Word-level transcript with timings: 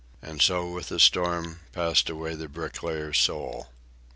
And 0.19 0.41
so 0.41 0.67
with 0.71 0.89
the 0.89 0.99
storm 0.99 1.59
passed 1.73 2.09
away 2.09 2.33
the 2.33 2.47
"bricklayer's" 2.49 3.19
soul. 3.19 3.67